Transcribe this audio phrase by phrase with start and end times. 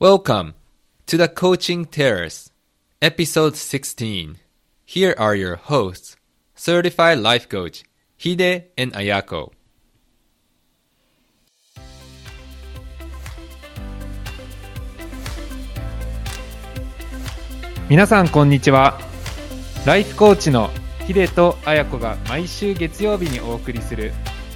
[0.00, 0.54] Welcome
[1.08, 2.50] to the Coaching Terrace,
[3.02, 4.38] episode 16.
[4.86, 6.16] Here are your hosts,
[6.54, 7.84] certified life coach
[8.16, 9.52] Hide and Ayako.
[17.90, 18.98] 皆さんこんにちは
[19.84, 20.70] ライフコーチの
[21.06, 24.14] ヒデとアヤコが毎週月曜日にお送りする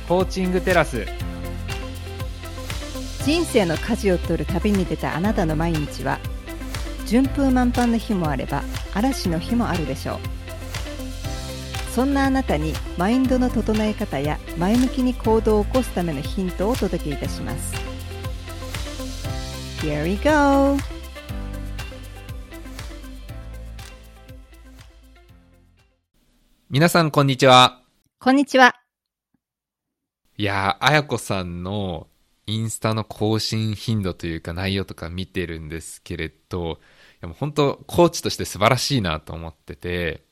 [0.08, 1.04] コーチングテラス
[3.24, 6.20] 人生の舵を取る旅に出たあなたの毎日は
[7.06, 10.18] 順風満帆の日もあれば嵐の日もあるでしょう
[11.94, 17.74] そんなあなたにマインドの整え方や前向きに行動を起こすためのヒントをお届けいたします
[19.80, 20.76] Here we go!
[26.68, 27.80] 皆さんこんにちは。
[28.18, 28.74] こんにちは。
[30.36, 32.08] いやー、あやこさんの
[32.46, 36.76] インスタの更新頻度というか内容とか見てるんですけれど、い
[37.22, 40.24] やもう本当コーチとして素晴らしいなと思ってて、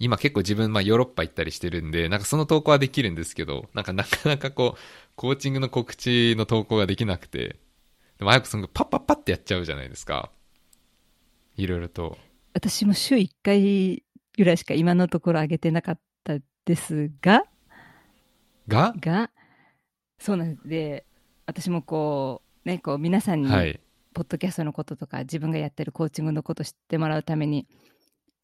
[0.00, 4.78] 今結構自分、まあヨーロッパ行ったりしてるんで、なんかその投稿はできるんですけど、なんかなかなかこう、
[5.14, 7.60] コーチングの告知の投稿ができなくて、
[8.18, 10.32] でもあやこさんがパッパッパってやっちゃうじゃないですか。
[11.56, 12.18] いろいろと。
[12.54, 14.02] 私も週1回
[14.36, 17.44] ぐらいしか今のところ上げてなかったですが、
[18.66, 18.94] が？
[18.98, 19.30] が、
[20.24, 21.04] そうなんで、
[21.44, 23.78] 私もこう、ね、こう皆さんに、はい。
[24.14, 27.66] ポッドキャストのこととか自分がやってるコーチングのことを知ってもらうために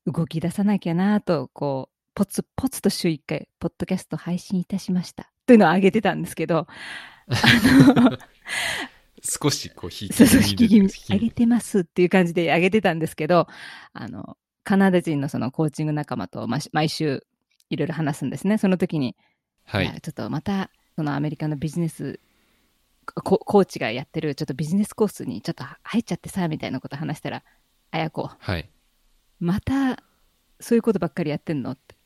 [0.05, 6.67] 動き出さなきゃなとこうポツポツと週1回ポッドキャスト配信いたしましたというのを上げてたんですけど
[9.23, 13.47] 少しこう引き気味上げてますっていう感じで上げてたんですけど
[13.93, 17.25] あのカナダ人のそのコーチング仲間とま毎週
[17.69, 19.17] いろいろ話すんですねその時に、
[19.65, 20.01] はい。
[20.03, 22.21] ちょっとまたそのアメリカのビジネス
[23.07, 27.43] ココーチがやってるちょっとビジネスコースにちょっと入っちゃってさみたいなこと話したら
[27.91, 28.69] 「あやこはい。
[29.39, 30.03] また
[30.61, 31.97] そういうことばっかりやってんの?」って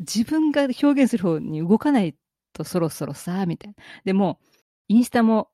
[0.00, 2.16] 自分が表現する方に動かない
[2.52, 4.40] とそろそろさみたいなでも
[4.88, 5.48] インスタも、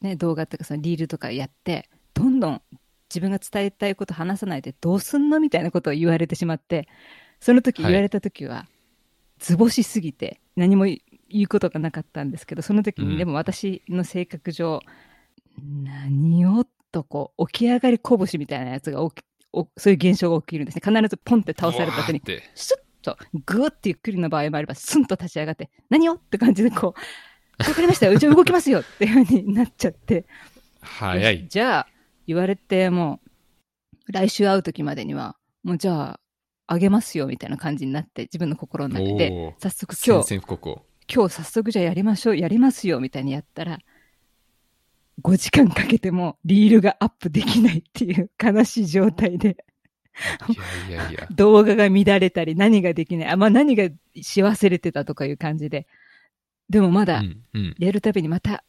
[0.00, 2.62] ね、動画とかそのリールとかやってどんどん
[3.10, 5.40] 自分が伝えたいこと話さないでどうすんの？
[5.40, 6.88] みたいなことを言われてしまって
[7.38, 8.66] その時はい言われた時は、
[9.38, 10.86] 図星すぎて何も
[11.28, 13.18] 言うことがなかったんですけどその時に、うん。
[13.18, 14.80] でも私の性格上
[15.58, 20.82] 何をとこう起き上がりこぼしみたいなやつが起きおそういう現象が起きるんですね。
[20.84, 22.22] 必ずポンって倒された後に
[22.54, 23.16] スッと
[23.46, 26.94] グーってゆっくりの場合もあればスンと立ち上がって何をって感じでこ
[27.58, 28.16] うわかりましたよ。
[28.16, 30.26] じゃあ動きますよっていうふうになっちゃって。
[30.80, 31.48] 早い。
[31.48, 31.88] じゃあ
[32.26, 33.20] 言われても
[34.06, 36.20] う来週会う時までにはもうじゃあ
[36.66, 39.54] あげますよみたいな感じになって自分の心の中でおー。
[39.58, 40.87] 早速今宣日戦布告を。
[41.12, 43.78] 今日早速じゃあやりましょうやりますよみたいにやったら
[45.22, 49.64] 5時間かけてもリールがアップできないっていう悲しい状態で
[50.48, 51.28] いやいやいや。
[51.34, 53.88] 動画が乱れたり何ができないあ、まあ、何が
[54.20, 55.86] し忘れてたとかいう感じで
[56.68, 57.22] でもまだ。
[57.78, 58.62] やるたびにまた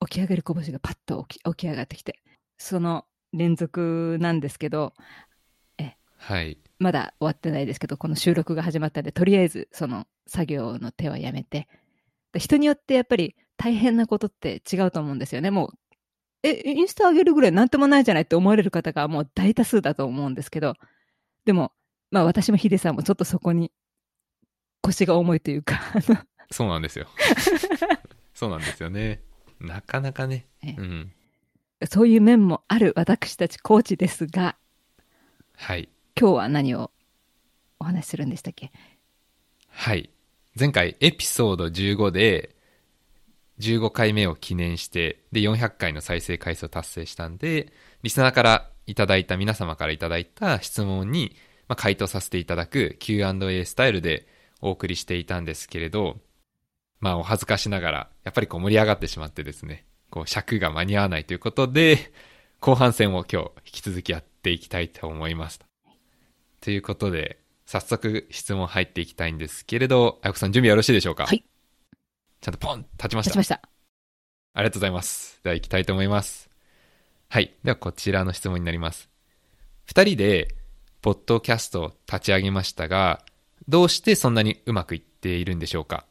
[0.00, 2.20] 起き上がりこぼしがパッと起き起き上がってきて
[2.56, 4.94] その連続なんですけど
[6.22, 6.56] はい。
[6.78, 11.68] まだ終わってないですけどこの収録が始まったんでとりあえずその作業の手はやめて
[12.32, 15.70] で人によってやっぱり大変なことって違うと思うんですよねもう
[16.42, 20.74] えインスタ上げるぐらいなんともないじゃないって思われる方がもう大多数だと思うんですけど
[21.44, 21.72] でも
[22.10, 23.70] まあ私もヒデさんもちょっとそこに
[24.80, 25.80] 腰が重いというか
[26.50, 27.06] そうなんですよ。
[28.34, 29.22] そうなんですよね。
[29.60, 30.46] なかなかね。
[30.62, 31.12] ええうん。
[31.88, 34.56] そういう面もある私たちコーチですが
[35.56, 35.88] はい。
[36.18, 36.90] 今日は何を
[37.78, 38.72] お話しするんでしたっけ？
[39.74, 40.10] はい。
[40.58, 42.54] 前回エピソード15で、
[43.58, 47.72] 15回目を記念して、で、400回の再生回数を達成したんで、
[48.02, 51.36] リスナーからいただいた、皆様からいただいた質問に、
[51.68, 54.26] まあ、回答させていただく Q&A スタイルで
[54.60, 56.18] お送りしていたんですけれど、
[57.00, 62.12] まあ、お恥ずかしながら、やっぱりこう盛り上がってしまってですね、こう尺が間に合わないということで、
[62.60, 65.60] 後半戦を今日引き続きやっていきたいと思います。
[66.60, 67.41] ということで、
[67.72, 71.24] 早速質問入っていきたいんですけれど、あやこさん準備よろしいでしょうか？
[71.24, 71.42] はい。
[72.42, 73.30] ちゃんとポン立ちました？
[73.30, 73.62] 立ちました
[74.52, 75.40] ありがとうございます。
[75.42, 76.50] では行きたいと思います。
[77.30, 77.54] はい。
[77.64, 79.08] ではこちらの質問になります。
[79.86, 80.54] 二人で、
[81.00, 83.24] ポッドキャストを立ち上げましたが、
[83.68, 86.04] どうしてそんなにうまくいっているんでしょうか？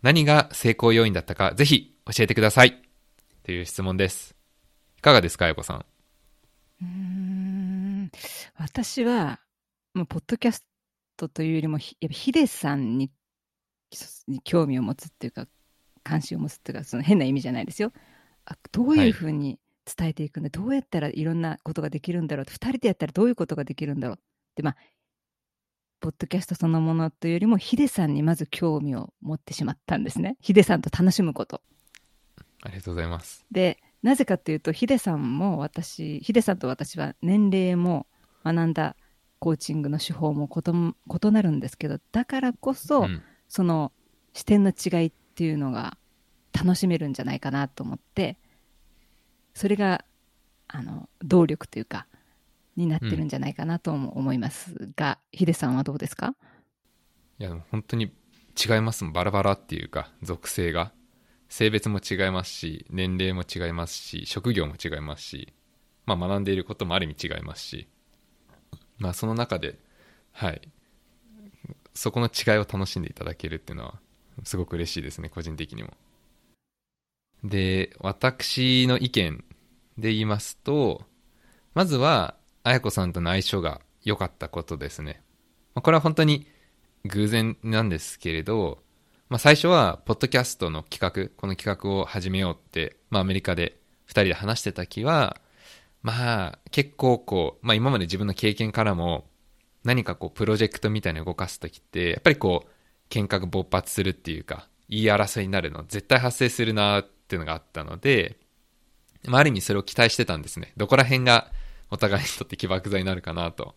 [0.00, 2.82] 何が成功要因だったか、ぜひ教えてください。
[3.42, 4.34] という質問です。
[4.96, 5.76] いかがですか、あやこさん？
[5.76, 8.10] うーん
[8.56, 9.38] 私は
[9.92, 10.64] もうポッドキャス
[11.18, 13.10] トというよりもひやっぱヒデさんに
[14.26, 15.46] に興味を持つっていうか
[16.02, 17.92] 関心を持つっていうかその変な意味じゃないですよ
[18.44, 22.44] あどういうふうに伝えていくんで、どうやったらいろんなことができるんだろう。
[22.48, 24.18] 二人でやったらどういうことができるんだろう。
[24.54, 24.76] で、まあ、
[26.00, 30.36] ポッドキャストそのものというよりも、ヒデさんにまず興味を持ってしまったんですね。
[30.40, 31.62] ヒデさんと楽しむこと。
[32.62, 33.44] ありがとうございます。
[33.50, 38.06] で、なぜかというと、ヒデさんも私、ヒデさんと私は年齢も
[38.44, 38.96] 学んだ
[39.38, 43.92] コーチングの手法もことも異なるんですけど、だからこそ、んその
[44.34, 45.96] 視点の違いっていうのが
[46.52, 48.36] 楽しめるんじゃないかなと思って、
[49.54, 50.04] それが、
[50.68, 52.06] あの、動力というか、
[52.76, 56.34] になってるんじゃないかなとも思いますが、ヒデさんはどうですか？
[57.40, 58.12] いや、本当に
[58.54, 59.12] 違いますもん。
[59.12, 60.92] バラバラっていうか、属性が。
[61.48, 65.54] 性別も違いますし、年齢も違いますし、職業も違いますし、
[66.04, 67.88] まあ学んでいることもある意味違いますし、
[68.98, 69.78] まあその中で、
[70.32, 70.60] はい。
[71.94, 73.94] そこの違いを楽しんでいただけるっていうのは、
[74.44, 75.90] すごく嬉しいですね、個人的にも。
[77.44, 79.44] で、私の意見
[79.96, 81.04] で言いますと、
[81.74, 85.22] まずは、あやこさんとの相性が良かったことですね。
[85.74, 86.46] これは本当に
[87.04, 88.82] 偶然なんですけれど、
[89.28, 95.40] まあ、最初は、ポッドキャストの企画、この企画を始めようって、まあ、アメリカで二人で話してた時は、
[96.08, 99.28] まあ、結構こう、まあ、今まで自分の経験からも、
[99.84, 102.68] 何かこう、プロジェクトみたいに動かす時って、やっぱりこう、
[103.10, 108.38] 喧嘩が勃発するっていうか、言い争いになるの絶対発生するなっていうのがあったので、
[109.26, 110.72] まあ、ある意味それを期待してたんですね。
[110.78, 111.50] どこら辺が
[111.90, 113.74] お互いにとって起爆剤になるかなと。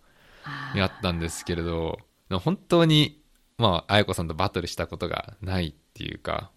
[0.73, 1.99] やったんですけれど、
[2.29, 3.21] 本当に、
[3.57, 6.49] まあ、あやこさんとバトルしたことがないっていうか、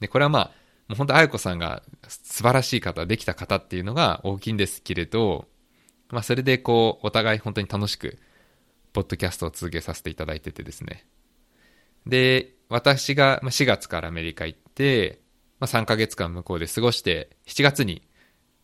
[0.00, 0.50] で、これはまあ、
[0.88, 5.48] もう本当あやこさんが素晴らしい方、できた方っていうのが大きいんですけれど、
[6.10, 8.18] まあ、それでこう、お互い本当に楽しく、
[8.92, 11.06] ポッドキャストを続けさせていただいててですね。
[12.06, 15.20] で、私が4月からアメリカ行って、
[15.60, 18.02] まあ、3ヶ月間向こうで過ごして、7月に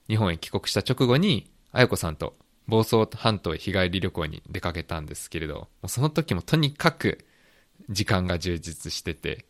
[0.08, 2.36] 日本へ帰国した直後に、あやこさんと
[2.66, 7.24] 房総半島へ日帰り旅行に出かけたんですけれど、もうその時もとにかく
[7.88, 9.46] 時間が充実してて、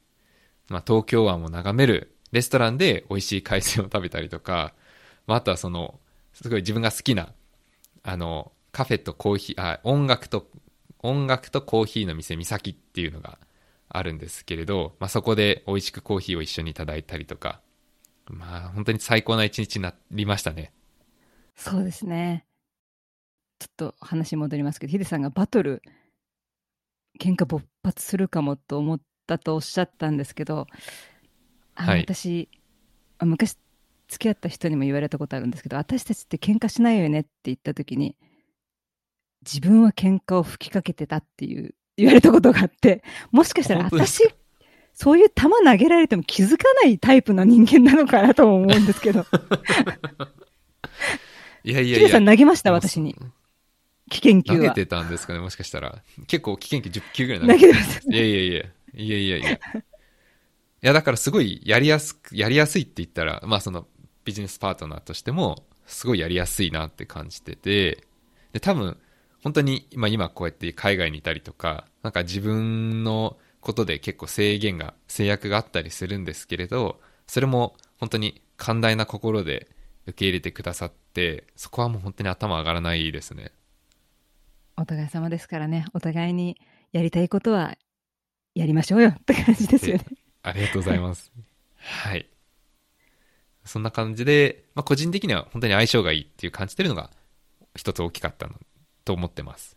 [0.69, 4.75] まあ、東京湾を眺めるレストランで美味しい海鮮を食べたりとか、
[5.27, 5.99] まあ、あとはその、
[6.33, 7.33] すごい自分が好きな、
[8.03, 10.49] あの、カフェとコーヒー、あ、音楽と、
[11.03, 13.39] 音楽とコーヒーの店、三崎っていうのが
[13.89, 17.61] あるんですけれど、まあ、そこで美味しくコーヒーを一緒にいただいたりとか、
[18.27, 20.73] まあ、本当に最高な一日になりましたね。
[21.57, 22.45] そうですね。
[23.59, 25.83] ちょっと話戻りますけど、ヒデさんがバトル、
[27.19, 30.67] 喧嘩勃発するかもと思ったとおっしゃったんですけど、
[31.79, 32.49] あのはい私、
[33.19, 33.57] あ昔
[34.09, 38.17] 付き合った人にも言われたことあるんですけど、私たちって喧嘩しないよねって言った時に、
[39.47, 44.29] 自分は喧嘩を吹きかけてたっていう言われたことがあって、もしかしたら私、
[44.93, 49.25] そういう球投げられても気づかないタイプの人間なのかなとも思うんですけど、
[51.63, 52.09] いやいやいや。
[52.09, 53.15] さん投げました、私に。
[54.11, 54.59] 危険球は。
[54.59, 56.03] 投げてたんですかね、もしかしたら。
[56.27, 58.01] 結構危険球10球ぐらい投投げてます。
[58.11, 58.65] いやいやいや、
[58.95, 59.61] いやいやいや。
[60.83, 63.87] いや、だからすごいやりやすく、やりやすいって言ったら、まあその
[64.25, 68.05] ビジネスパートナーとしても、すごいやりやすいなって感じてて、
[68.53, 68.99] で、多分、
[69.43, 79.69] 本当に、まあ今こうやって海外にいたりとか、なんか自分のことで結構制限が、制約があったりするんですけれど、それも本当に寛大な心で
[80.07, 83.53] 受け入れてくださって、そこはもう本当に頭上がらないですね。
[84.77, 86.57] お互い様ですからね、お互いに
[86.93, 87.77] やりたいことは
[88.55, 90.05] やりましょうよって感じですよね。
[90.43, 91.33] ありがとうございます。
[91.77, 92.29] はい。
[93.65, 97.11] そんな感じで、まあ、個人的には本当に相性がいいっていう感じてるのが
[97.77, 98.55] 一つ大きかったの
[99.05, 99.77] と思ってます。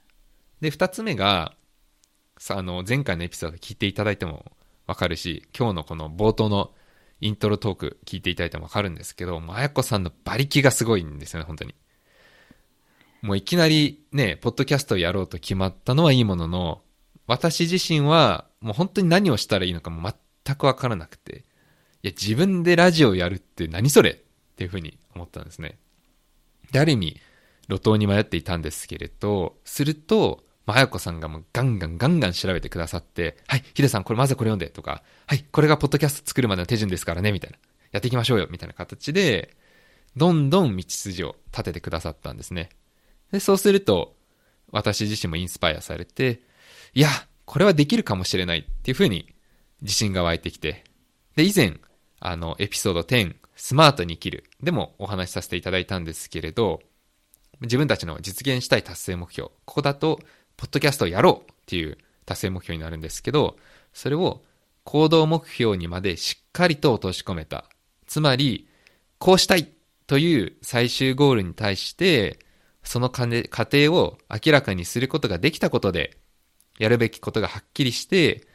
[0.62, 1.54] で、二つ目が、
[2.38, 4.52] さあの、前回のエピソード聞いていただいても
[4.88, 6.72] わかるし、今日のこの冒頭の
[7.20, 11.76] イントロトーク聞いていただいてもわかるんですけど、もうあやこさんの馬力がすごいんですよね、本当に。
[13.22, 16.82] もういきなりね、ポッドキャストをやろうと決まったのはいいものの、
[17.28, 20.14] 私自身はもう本当に何をしたらいいのかも全
[20.46, 21.46] 全くわからなくて、
[22.04, 24.16] いや、自分でラジオやるって何それっ
[24.56, 25.78] ていうふうに思ったんですね。
[26.72, 27.22] で、ある意味、
[27.70, 37.58] 路頭に迷っていたんですけれど、すると、まあ、やこさんがもうガンガンガンガン調べてくださって、はい、ヒデさんこれまずこれ読んでとか、はい、これがポッドキャスト作るまでの手順ですからね、みたいな。
[37.92, 39.56] やっていきましょうよ、みたいな形で、
[40.16, 42.70] どんどん道筋を立ててくださったんですね。
[43.32, 44.16] で、そうすると、
[44.72, 46.42] 私自身もインスパイアされて、
[46.94, 47.10] いや、
[47.46, 49.34] これはできるかもしれないっていうふうに
[49.82, 50.84] 自信が湧いてきて、
[51.36, 51.80] で、以前、
[52.20, 56.82] あの、エピソード10、スマートに生きる、でもお話しさせていただいたんですけれど、
[57.62, 60.20] 自分たちの実現したい達成目標、ここだと、
[60.58, 63.58] ポッドキャストをやろうっていう達成目標になるんですけど、
[63.94, 64.44] それを
[64.84, 67.66] 行動目標にまでしっかりと落とし込めた。
[68.08, 68.68] つまり、
[69.20, 69.72] こうしたい
[70.08, 72.40] という最終ゴールに対して、
[72.84, 76.18] その過程を明らかにすることができたことで、
[76.80, 78.48] やるべきことがはっきりして、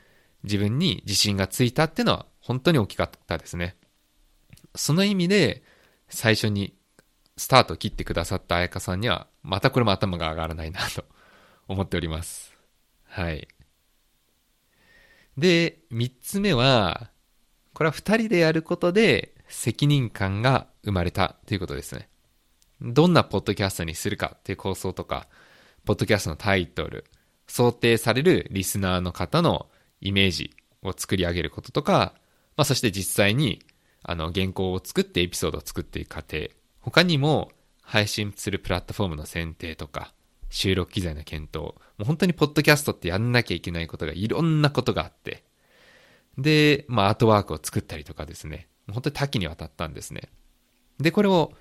[0.47, 3.76] 自分に自信がついたっていうのは本当に大きかったですね。
[4.75, 5.62] その意味で、
[6.09, 6.75] 最初に
[7.37, 11.05] スタートを切ってくださった彩香さんには、またこれも頭が上がらないなと
[11.67, 12.57] 思っております。
[13.05, 13.49] はい。
[15.37, 17.11] で、三つ目は、
[17.75, 22.09] これは二人でやることで責任感が生まれたということですね。
[22.81, 25.26] どんなポッドキャストにするかっていう構想とか、
[25.85, 27.05] ポッドキャストのタイトル、
[27.49, 29.69] 想定されるリスナーの方の
[30.00, 32.15] イメージを作り上げることとか、
[32.57, 33.65] まあそして実際に
[34.03, 36.49] あの原稿を作ってエピソードを作っていく過程、
[36.81, 37.50] 他にも
[37.83, 40.12] 配信するプラットフォームの選定とか、
[40.49, 45.45] 収録機材の検討、もう本当にポッドキャストってやんなきゃいけないことがいろんなことがあって、
[46.38, 50.29] で、まあアートワークを作ったりとかですね、もう本当に多岐にわたったんですね。
[50.99, 51.53] で、これを、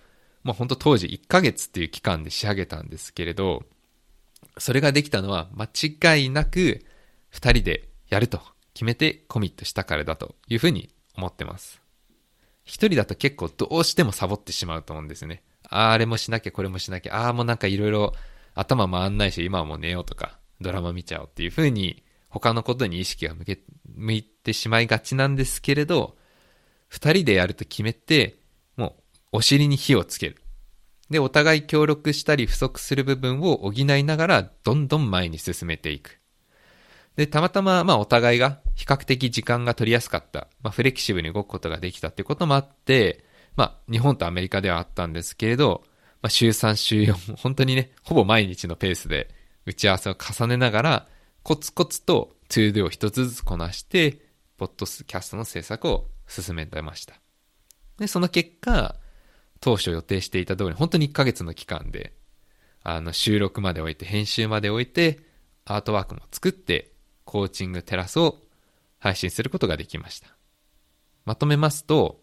[0.44, 3.64] まあ本当当時1ヶ月っていう期間で仕上げたんですけれど、
[4.58, 6.86] それができたのは間違いなく
[7.34, 8.42] 2人でやると
[8.74, 11.82] 決めてコミットしたからだというふうに思ってます。
[12.64, 15.44] 一人だと結構どうしてもサボってしまうと思うんですね。
[15.70, 18.14] あーあれもしなきゃこれもしなきゃ、ああもうなんかいろいろ
[18.54, 23.60] 頭回んないし今はもう寝ようとかドラマ見ちゃおうっていうふうに他のことに意識が向け、
[23.96, 26.18] 向いてしまいがちなんですけれど、
[26.88, 28.36] 二人でやると決めて、
[28.76, 30.42] もうお尻に火をつける。
[31.10, 36.20] で、お互い協力したり不足する部分を補いながらどんどん前に進めていく。
[37.16, 43.24] で、たまたま、まあお互いが比較的時間が取りやすかった、まあフレキシブルに動くことができたっていうこともあって、
[43.56, 45.84] まあ日本とアメリカではあったんですけれど、
[46.22, 49.30] まあ週3週4、本当にね、ほぼ毎日のペースで
[49.66, 51.08] 打ち合わせを重ねながら、
[51.44, 54.20] コツコツと to do を一つずつこなして、
[54.58, 57.16] ポッドキャストの制作を進めてました。
[57.98, 58.96] で、その結果、
[59.60, 62.14] 当初予定していた通り、本当に1ヶ月の期間で、
[62.84, 65.20] あの、収録まで終えて、編集まで終えて、
[65.66, 66.95] アートワークも作って、
[67.36, 68.38] コーチングテラスを
[68.98, 70.30] 配信することができました。
[71.26, 72.22] まとめますと、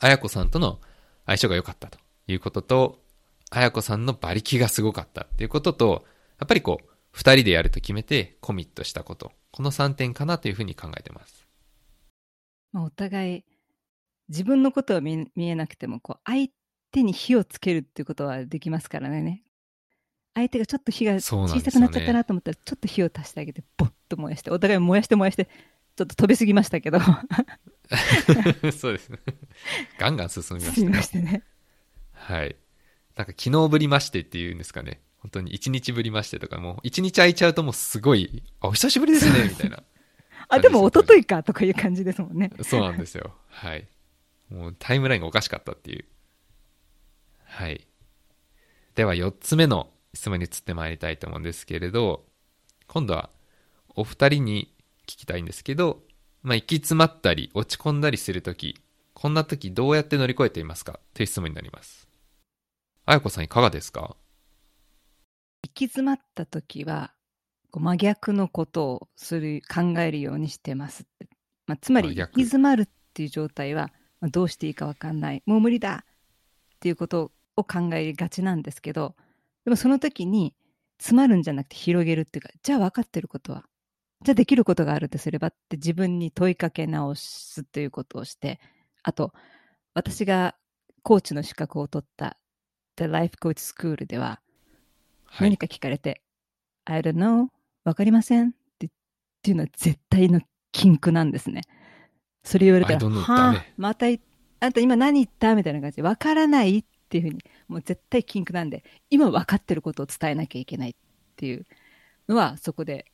[0.00, 0.80] あやこさんとの
[1.24, 2.98] 相性が良かったということと、
[3.50, 6.04] あやこさんの馬力がすごかったっていうことと、
[6.40, 9.30] やっぱりこう、二人でやると決めてコミットしたこと。
[9.52, 11.46] この3点かなというふうに考えてます。
[12.72, 13.44] まあ、お互い
[14.28, 16.48] 自分のことは見見えなくてもこう相
[16.90, 19.44] 手に火をつけるっていうことはできますからね
[20.34, 25.48] 相手がちょっと火が小さくなっちゃったなと思ったらちょっと火を足してあげてボッと燃やしてお互い燃やして燃やして
[25.96, 26.98] ちょっと飛びすぎましたけど
[28.72, 29.18] そうですね。
[29.98, 30.88] ガンガン進みましたね。
[30.90, 31.42] ましてね
[32.12, 32.56] はい。
[33.16, 35.00] なんか昨日ぶりましてっていうんですかね。
[35.18, 39.82] 本当に一日ぶりましてとか、もう一日空いちゃうともうすごい、あ、お久しぶりですね、 みたいな。
[40.48, 43.34] あでも一昨日かとかいう感じですもんねそうなんですよ。
[43.48, 43.88] はい。
[44.48, 46.04] もうタイムラインがおかしかったっていう。
[47.44, 47.86] はい。
[48.94, 52.24] では4つ目の質問に移ってまいりたいと思うんですけれど、
[52.86, 53.30] 今度は
[53.98, 54.72] お二人に
[55.08, 56.02] 聞きたいんですけど、
[56.42, 58.80] まあ、行き詰まったり落ち込んだりするとき、
[59.12, 61.00] こんなときどうやって乗り越えていますか？
[61.14, 62.06] という質問になります。
[63.06, 64.16] あやこさんいかがですか？
[65.64, 67.12] 行き詰まった時は
[67.72, 71.04] こう真逆のことをする考えるようにしてます
[71.66, 73.90] まあ、つまり行き詰まるっていう状態は、
[74.20, 75.42] まあ、どうしていいか分かんない。
[75.44, 76.04] もう無理だ
[76.76, 79.16] っていうことを考えがちなんですけど
[79.64, 80.54] でもその時に
[80.98, 83.64] 詰まるんじゃなくて広げるっていうかじゃあ分かってることは
[84.22, 88.60] じゃあできることがあるとすればって自分に問いかけ直すということをして
[89.02, 89.32] あと
[89.94, 90.56] 私が
[91.02, 92.36] コーチの資格を取った
[92.96, 94.40] The Life Coach School では
[95.30, 95.56] はい何。
[95.56, 96.22] か聞かれて、
[96.84, 97.48] I don't know,
[97.84, 98.90] わかりませんってっ
[99.42, 100.40] ていうのは絶対の
[100.72, 101.62] 禁句なんですね。
[102.44, 104.20] それ言われたら、はあまたい、
[104.60, 110.94] あんた今何言ったみたいな感じで、わからないっていうふうに、もう絶対禁句なんで、今分かってることを伝えなきゃいけないっ
[111.36, 111.66] ていう
[112.28, 113.06] のは、そこで、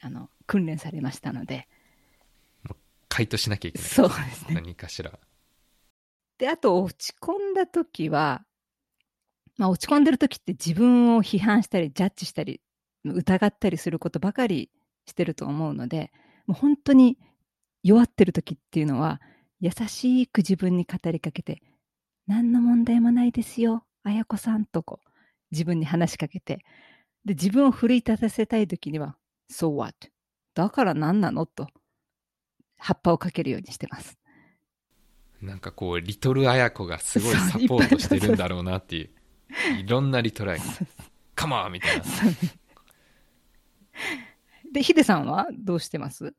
[0.00, 1.68] あの、訓練されましたので、
[3.08, 3.88] 回答しなきゃいけない。
[3.88, 4.54] そうですね。
[4.54, 5.18] 何かしら。
[6.38, 8.44] で、あと、落ち込んだ時は、
[9.56, 12.60] まあ、落ち込んでる時って自分を批判したり、ジャッジしたり、
[13.04, 14.70] 疑ったりすることばかり
[15.06, 16.12] してると思うので、
[16.46, 17.18] もう本当に
[17.82, 19.20] 弱ってる時っていうのは、
[19.60, 21.60] 優しく自分に語りかけて、
[22.28, 25.08] 何の問題もないですよ、あやこさんとこう、
[25.50, 26.64] 自分に話しかけて、
[27.24, 29.17] で、自分を奮い立たせたい時には、
[29.50, 29.94] so what?
[30.54, 31.46] だから何なの？
[31.46, 31.68] と、
[32.78, 34.18] 葉っぱをかけるようにしてます。
[35.40, 39.10] なんかこう、リトルあやこがすごいサポートしてるんだろうなっていう。
[39.80, 40.66] いろんなリトルあやこ。
[41.34, 42.04] カモンみたいな。
[44.72, 46.34] で、ヒデさんはどうしてます？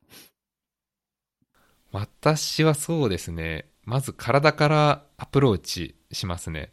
[1.92, 3.66] 私はそうですね。
[3.84, 6.70] まず体からアプローチしますね。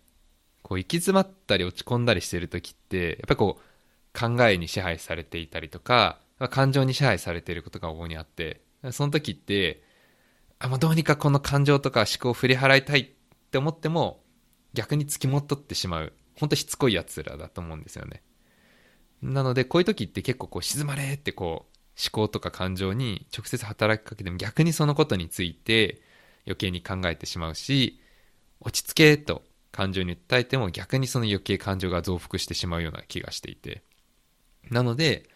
[0.61, 9.83] こう行き詰まったり落ち込んだりしてる時って、やっぱりこう考えに支配されていたりとか、感情に支配されていることが往々にあって、その時って、
[10.59, 13.09] あ、もうどうにかこの感情とか思考を振り払いたいっ
[13.51, 14.23] て思っても、
[14.73, 18.21] 逆に付きまとってしまう、本当しつこい奴らだと思うんですよね。
[19.21, 25.99] なので、こういう時って結構こう静まれってこう、思考とか感情に直接働きかけても逆にそのことについて
[26.45, 27.99] 余計に考えてしまうし、
[28.59, 29.41] 落ち着けと
[29.71, 33.83] 感情に訴えても逆にその余計感情が増幅してしまうような気がしていて。
[34.69, 35.27] なので、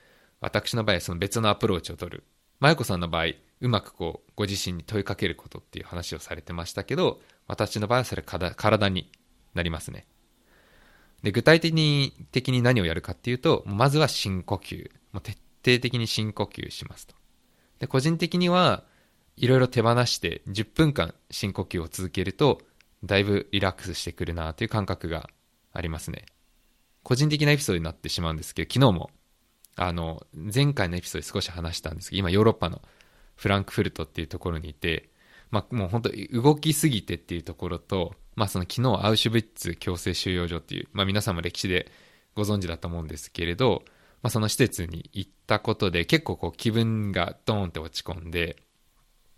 [0.41, 2.23] 私の場合はその別のアプローチを取る。
[2.59, 3.25] まゆこさんの場合、
[3.61, 9.11] うまくこう、ご自身に問いかけることっていう話をされてましたけど、私の場合はそれから体に
[9.53, 10.07] なりますね。
[11.23, 14.89] で、具体的に的に何をやるかっていうと、まずは深呼吸。
[15.11, 17.15] もう徹底的に深呼吸しますと。
[17.79, 18.83] で、個人的には、
[19.37, 22.61] いろいろ手放して10分間深呼吸を続けると、
[23.03, 25.29] だいぶリラックスしてくるなという感覚が
[25.73, 26.25] ありますね。
[27.03, 29.11] 個人的なエピソードになってしまうんですけど、昨日も、
[29.75, 32.81] あの、前回のエピソードで少し話したんですけど、今ヨーロッパの
[33.35, 35.09] フランクフルトっていうところにいて、
[35.49, 41.91] まあもう本当動きすぎてっていうところと、まあその昨日アウシュビッツ強制収容所っていう、まあ皆さんも歴史で
[42.35, 43.83] ご存知だと思うんですけれど、
[44.21, 48.57] まあその施設に行ったことで結構こう気分がドーンって落ち込んで、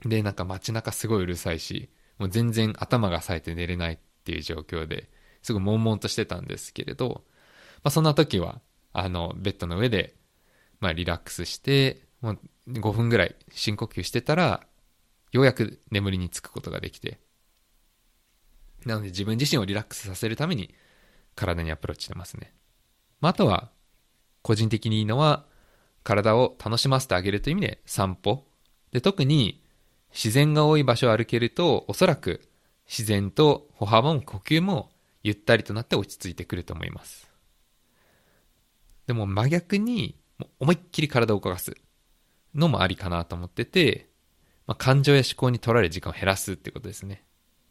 [0.05, 5.09] でなんか街中すごいうるさいし、もう全然頭が冴えて寝れないっていう状況で、
[5.41, 7.23] すごい悶々としてたんですけれど、
[7.83, 8.61] まあそんな時は、
[8.91, 10.15] あの、ベッドの上で、
[10.83, 14.67] まあリラックスして、もう5分ぐらい深呼吸してたら、
[15.31, 17.19] ようやく眠りにつくことができて、
[18.85, 20.75] なので自分自身をリラックスさせるために
[21.35, 22.53] 体にアプローチしてますね。
[23.21, 23.71] まあ、あとは、
[24.41, 25.45] 個人的にいいのは、
[26.03, 28.45] 体を楽しませてあげるという意味で散歩。
[28.91, 29.63] で、特に
[30.13, 32.41] 自然が多い場所を歩けると、おそらく
[32.85, 34.89] 自然と歩幅も呼吸も
[35.23, 37.31] ゆったりとなって落ち着いてくると思います。
[39.07, 40.19] でも真逆に、
[40.59, 41.75] 思いっきり体を動かす
[42.55, 44.09] のもありかなと思ってて、
[44.67, 47.23] まあ、感情や思考に取られる時間を減らすってことですね。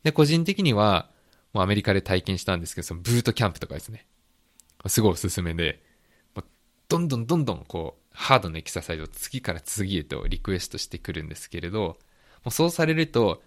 [0.03, 1.11] で、個人的には、
[1.53, 4.07] もうアメリカで体験したんですけど、そのブートキャンプとかですね。
[4.87, 5.83] すごいおすすめで、
[6.35, 6.45] まあ
[6.89, 11.97] どんどんどんどんこう、ハードなエクササイズを次から次へとリクエストしてくるんですけれど、も
[12.47, 13.43] うそうされると、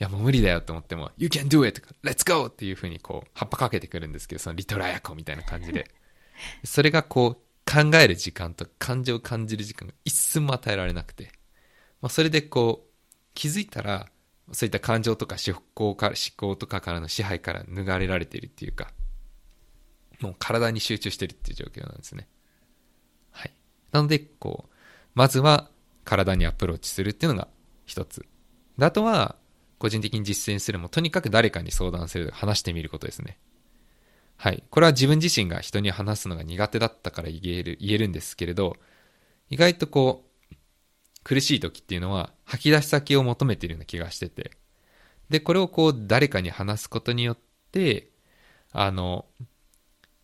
[0.00, 1.82] いやもう無理だよと思っても、You can do it!
[2.02, 2.46] Let's go!
[2.46, 5.88] っていう風にこう、葉っぱかけてくるんですけど、そのリトルアヤコみたいな感じで。
[6.64, 7.43] それがこう、
[7.74, 11.32] 考える時間と感情を感じる時間が一寸も与えられなくて、
[12.00, 12.90] まあ、それでこう、
[13.34, 14.06] 気づいたら、
[14.52, 18.92] そういった感情とか思考か、思考とかからの支配から逃れられているっていうか、
[20.20, 22.28] もう体に集中してるっていう状況なんですね。
[23.32, 23.52] はい。
[23.90, 24.72] なので、こう、
[25.14, 25.68] まずは
[26.04, 27.48] 体にアプローチするっていうのが
[27.86, 28.24] 一つ。
[28.78, 29.36] であとは、
[29.78, 33.38] 個人的に実践するも、とにかく誰かに相談する、話してみることですね。
[34.44, 34.62] はい。
[34.68, 38.76] これは自分自身が人に話すのが苦手だったから言える、言えるんですけれど、
[39.48, 40.54] 意外とこう、
[41.24, 44.50] 苦しい時っていうのは吐き出し先を求めているような気がしてて。
[45.30, 47.38] で、これをこう誰かに話すことによっ
[47.72, 48.10] て、
[48.70, 49.24] あの、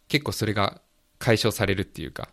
[0.08, 0.82] 結構それが
[1.18, 2.24] 解消されるっていうか、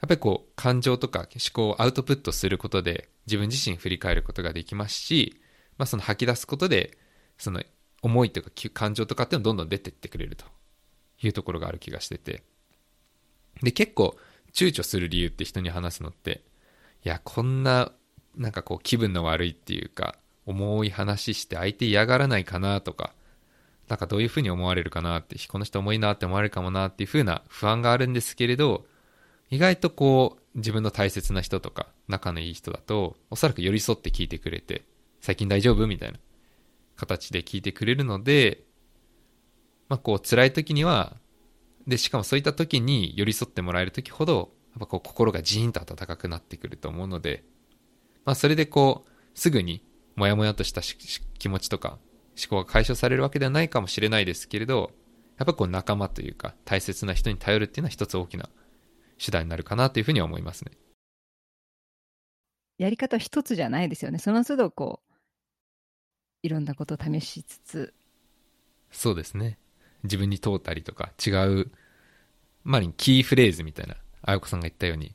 [0.00, 5.42] やっぱりこう感情とか思考をアウトプットすることで自分自身振り返ることができますし、
[5.76, 6.96] まあその吐き出すことで、
[7.36, 7.64] その
[8.00, 10.44] 思いとか感情とかっていうのどんどん出てってくれると
[11.22, 12.42] いうところがある気がしてて。
[13.62, 14.16] で、結構
[14.52, 16.42] 躊躇する理由って人に話すのって、
[17.04, 17.92] いや、こんな
[18.36, 23.14] なんかこう気分の悪いっていうか、重い話して相手嫌がらないかなとか、
[23.88, 28.86] なんかどういうふうに思われるかなって、この人重いなって思われるかもなっていうふうな不安があるんですけれど、
[29.50, 34.82] 意外とこう自分の大切な人とか仲のいい人だと、おそらく寄り添って聞いてくれて、
[35.20, 36.18] 最近大丈夫みたいな
[36.96, 38.62] 形で聞いてくれるので、
[39.88, 41.16] まあこう辛い時には、
[41.86, 47.44] で、しかもそういった時に寄り添ってもらえる時ほど、やっぱこう心がジーンと温かくなってくると思うので、
[48.24, 49.84] まあそれでこう、すぐに
[50.16, 51.98] もやもやとした気持ちとか
[52.36, 54.92] 思考が解消されるわけではないかもしれないですけれど、
[55.38, 58.48] やっぱこう仲間というか大切な人に頼るっていうのは一つ大きな
[59.18, 60.72] 手段になるかなというふうには思いますね。
[62.78, 64.18] やり方一つじゃないですよね。
[64.18, 65.14] その都度こう、
[66.42, 67.94] いろんなことを試しつつ。
[68.90, 69.58] そうですね。
[70.04, 71.70] 自分に通ったりとか違う、
[72.64, 75.14] まあキーフレーズみたいな、あやこさんが言ったように、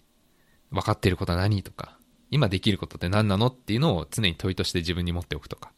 [0.71, 1.97] 分かっていることは何とか、
[2.30, 5.71] 今できることって何なのっていうのを常に問いとして自分に持っておくとか。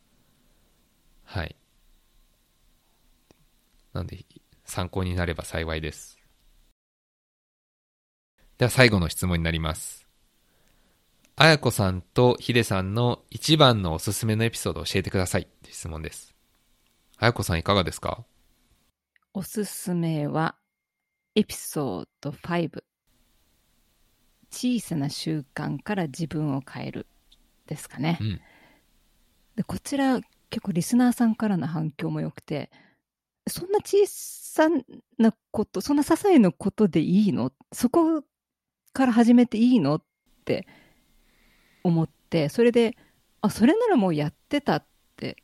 [1.24, 1.56] はい。
[3.94, 4.26] なんで、
[4.66, 6.18] 参考になれば幸いです。
[8.58, 10.08] では最後の質問になります。
[11.36, 16.36] あやこさんとひでさんの一番のおすすめのエピソードを教えてくださいって質問です。
[17.18, 18.26] あやこさんいかがですか？
[19.32, 20.56] おすすめは、
[21.36, 22.84] エピソード5。
[24.50, 27.08] 小さな習慣から自分を変える。
[27.68, 28.18] ですかね。
[28.20, 28.42] うん。
[29.56, 32.72] で、こちら、結構リスナーさんからの反響も良くて、
[33.48, 34.68] そんな小さ
[35.20, 37.52] なこと、そんな些細なことでいいの？
[37.72, 38.24] そこ
[38.94, 39.96] から始めていいの？
[39.98, 40.04] っ
[40.44, 40.68] て
[41.84, 42.98] 思って、それで、
[43.42, 45.38] あ、それならもうやってたって、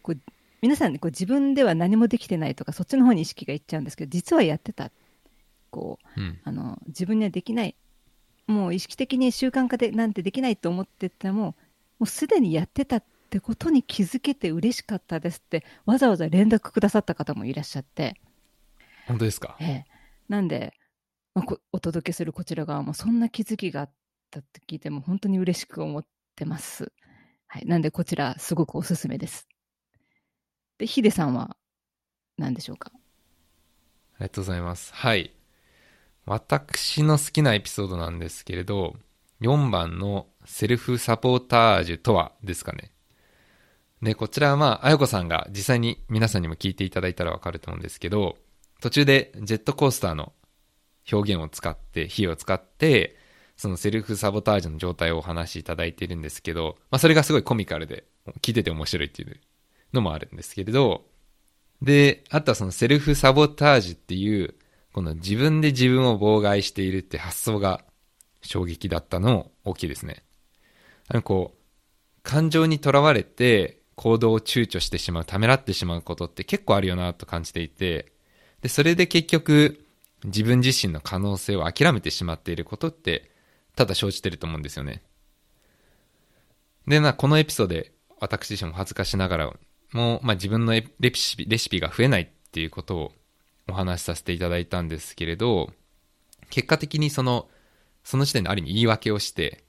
[0.00, 0.20] こう
[0.62, 4.90] 皆さんね、こう自分では何もできてないとか、そっちの方に意識がいっちゃうんですけど、実はやってた。
[5.70, 6.38] こう、うん。
[6.44, 7.74] あの自分にはできない
[8.46, 11.54] もう意識的に習慣化でなんてできないと思っててもも
[12.00, 18.20] うすでにやってたってことに気づけて嬉しかったですってわざわざ連絡くださった方もいらっしゃって、
[19.06, 19.56] 本当ですか？
[19.60, 19.86] ええ
[20.28, 20.74] なんで、
[21.34, 23.90] まあこお届けするこちら側もそんな気づきがあっ
[24.30, 26.04] たって聞いても本当に嬉しく思っ
[26.36, 26.92] てます。
[27.46, 29.48] はい、なんでこちらすごくおすすめです。
[30.78, 31.56] でヒデさんは
[32.38, 32.90] 何でしょうか？
[32.94, 32.98] あ
[34.20, 34.92] りがとうございます。
[34.94, 35.32] はい。
[36.24, 38.96] 私の好きなエピソードなんですけれど、
[39.40, 42.92] 4番のセルフサポータージュとはですかね。
[44.02, 48.36] で、こちらはまあ、あやこさんが実際に皆さんにも聞いていただいたらわかると思うんですけど、
[48.80, 50.32] 途中でジェットコースターの
[51.10, 53.16] 表現を使って、火を使って、
[53.56, 58.04] そのセルフサボタージュの状態をお話しいただいているんですけど、まあそれがすごいコミカルで、
[58.40, 59.40] 聞いてて面白いっていう
[59.92, 61.04] のもあるんですけれど、
[61.80, 64.54] で、あとはそのセルフサボタージュっていう、
[64.92, 67.84] この自分で自分を妨害しているって発想が
[68.42, 70.22] 衝撃だったの大きいですね。
[71.08, 71.58] あのこう、
[72.22, 78.12] 感情にとらわれて行動を躊躇してしまう、ためらってしまうことって結構あるよなと感じていて、
[78.60, 79.84] で、それで結局
[80.24, 83.30] 自分自身の可能性を諦めてしまっていることって
[83.74, 85.02] ただ生じてると思うんですよね。
[86.86, 89.52] で、まあ、このエピソードで私自身も恥ずかしながら
[89.92, 93.12] も、まあ、自分のレシピレシピが増えないっていうことを
[93.68, 95.72] お話しさせていただいたんですけれど、
[96.50, 97.48] 結果的にその、
[98.04, 99.64] その時点である意味言い訳をして、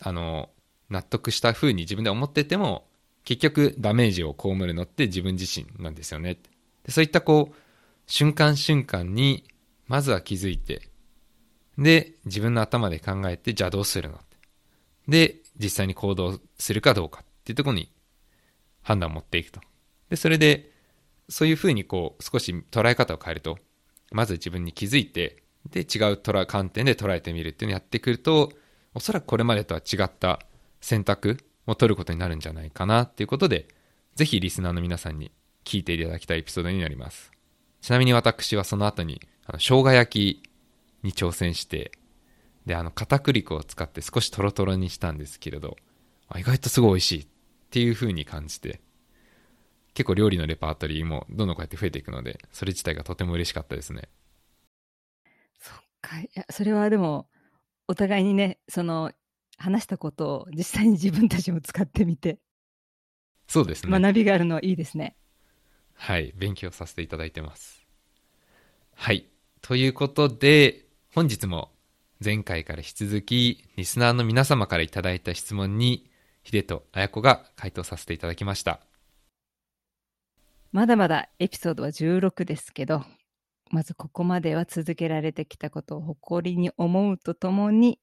[0.00, 0.50] あの、
[0.90, 2.86] 納得した風に自分で思ってても、
[3.24, 6.38] 結局ダメージを被るのって自分自身なんですよね。
[6.84, 7.54] でそういったこう、
[8.06, 9.44] 瞬間瞬間に、
[9.86, 10.88] まずは気づいて、
[11.78, 14.20] で、自分の頭で考えて、じゃあどうするの
[15.08, 17.90] で、実際に行動するかどうかっていうところに
[18.82, 19.60] 判断を持っていくと。
[20.10, 20.70] で、それで、
[21.28, 23.58] そういうふうにこう、少し捉え方を変えると、
[24.10, 28.52] まず自分に気づいて、で、違う観点で捉えてみるっていうのをやってくると、
[28.94, 30.40] おそらくこれまでとは違った
[30.80, 33.68] 選択を取ることになるんじゃないかなっていうことで、
[34.16, 35.32] ぜひリスナーの皆さんに
[35.64, 37.30] 聞いていただきたいエピソードになります。
[37.80, 40.50] ちなみに私はその後に、あの、生姜焼き
[41.02, 41.92] に挑戦して、
[42.66, 45.76] で、あの、片栗粉を使って少しトロトロにしたんですけれど、
[46.36, 47.26] 意外とすごい美味しいっ
[47.72, 48.80] ていう風に感じて、
[49.94, 54.08] 結構料理のレパートリーもどんどんこうやって増えていくので、それ自体がとても嬉しかったですね。
[55.58, 56.20] そっか。
[56.20, 57.28] いや、それはでも、
[57.88, 59.12] お互いにね、その、
[59.56, 62.38] 話したことを実際に自分たちも使ってみて、
[63.48, 64.00] そうですね。
[64.00, 65.16] 学びがあるのはいいですね。
[65.94, 67.86] はい、勉強させていただいてます。
[68.94, 69.28] はい。
[69.60, 71.70] ということで、本日も
[72.24, 76.10] 前回から引き続き、リスナーの皆様からいただいた質問に、
[76.42, 78.80] ヒデとアヤコが回答させていただきました。
[80.72, 83.04] まだまだエピソードは16ですけど、
[83.70, 87.98] まずここまでは続けられてきたことを誇りに思うとともに、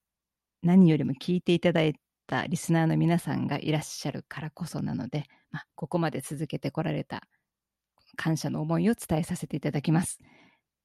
[0.62, 1.96] 何よりも聞いていただい
[2.28, 7.24] たリスナーの皆さんがいらっしゃるからこそなので、まあ、ここまで続けてこられた
[8.16, 10.20] 感謝の思いを伝えさせていただきます。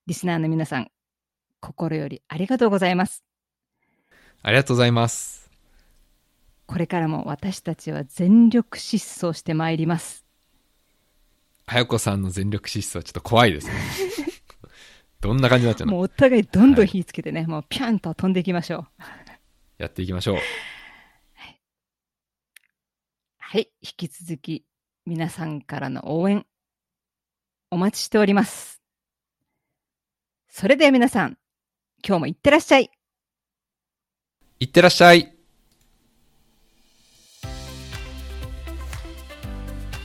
[0.06, 0.88] リスナーの皆さん、
[1.60, 3.24] 心よりありがとうございます。
[4.42, 5.43] ありがとうございます。
[6.74, 10.24] これからも私たちは全力疾走してまいります。
[11.66, 13.74] あやこさんの全力疾走はちょっと怖いですね。
[15.22, 15.92] どんな感じになっちゃうの？
[15.92, 19.02] もうお互いどんどん火つけてね、もうピャンと飛んでいきましょう。
[19.78, 20.38] やっていきましょう。
[23.38, 24.64] はい、引き続き
[25.06, 26.44] 皆さんからの応援
[27.70, 28.82] お待ちしております。
[30.48, 31.38] それでは皆さん、
[32.04, 32.90] 今日もいってらっしゃい。
[34.58, 35.33] いってらっしゃい。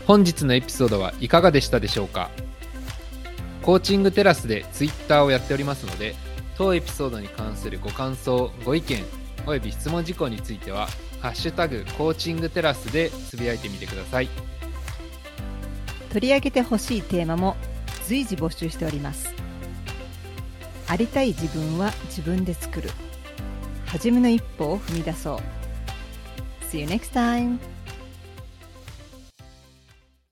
[0.10, 2.32] 本日のエピソードはいかがでしたでしょうか？
[3.62, 6.16] コーチングテラスでツイッターをやっておりますので
[6.58, 9.06] 当エピソードに関するご感想ご意見
[9.46, 10.88] および質問事項については
[11.22, 14.30] 「ハッシュタグコーチングテラス」でつぶやいてみてください
[16.12, 17.56] 取り上げてほしいテーマも
[18.08, 19.32] 随時募集しております。
[20.88, 22.90] ありたい自分は自分で作る。
[23.86, 25.40] 初めの一歩を踏み出そう。
[26.66, 27.60] See you next time!